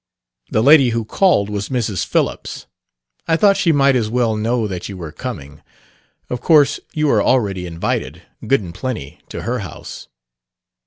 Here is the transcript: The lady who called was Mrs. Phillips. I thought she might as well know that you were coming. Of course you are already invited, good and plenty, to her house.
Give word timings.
The 0.49 0.63
lady 0.63 0.89
who 0.89 1.05
called 1.05 1.47
was 1.47 1.69
Mrs. 1.69 2.03
Phillips. 2.07 2.65
I 3.27 3.37
thought 3.37 3.55
she 3.55 3.71
might 3.71 3.95
as 3.95 4.09
well 4.09 4.35
know 4.35 4.67
that 4.67 4.89
you 4.89 4.97
were 4.97 5.11
coming. 5.11 5.61
Of 6.27 6.41
course 6.41 6.79
you 6.95 7.07
are 7.11 7.21
already 7.21 7.67
invited, 7.67 8.23
good 8.47 8.61
and 8.61 8.73
plenty, 8.73 9.19
to 9.29 9.43
her 9.43 9.59
house. 9.59 10.07